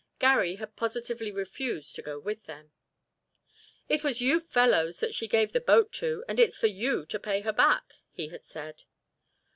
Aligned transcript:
Garry 0.17 0.55
had 0.55 0.75
positively 0.75 1.31
refused 1.31 1.93
to 1.93 2.01
go 2.01 2.17
with 2.19 2.47
them. 2.47 2.71
"It 3.87 4.03
was 4.03 4.19
you 4.19 4.39
fellows 4.39 4.99
that 4.99 5.13
she 5.13 5.27
gave 5.27 5.51
the 5.51 5.61
boat 5.61 5.91
to 6.01 6.25
and 6.27 6.39
it's 6.39 6.57
for 6.57 6.65
you 6.65 7.05
to 7.05 7.19
pay 7.19 7.41
her 7.41 7.53
back," 7.53 7.93
he 8.11 8.29
had 8.29 8.43
said. 8.43 8.85